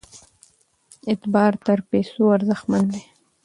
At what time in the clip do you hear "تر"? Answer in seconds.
1.65-1.79